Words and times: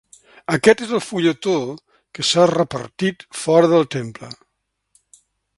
Aquest 0.53 0.79
és 0.85 0.93
el 0.99 1.03
fulletó 1.07 1.53
que 2.19 2.27
s’ha 2.31 2.47
repartit 2.53 3.29
fora 3.43 3.73
del 3.75 3.89
temple. 3.97 4.35